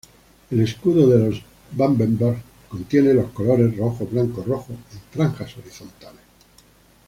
El 0.49 0.61
escudo 0.61 1.07
de 1.07 1.19
los 1.29 1.43
Babenberg 1.73 2.41
contiene 2.67 3.13
los 3.13 3.29
colores 3.33 3.77
rojo-blanco-rojo 3.77 4.73
en 4.73 4.99
franjas 5.11 5.55
horizontales. 5.59 6.23